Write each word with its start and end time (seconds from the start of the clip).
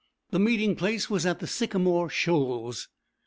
The 0.31 0.39
meeting 0.39 0.75
place 0.75 1.11
was 1.11 1.27
at 1.27 1.37
the 1.41 1.45
Sycamore 1.45 2.09
Shoals. 2.09 2.89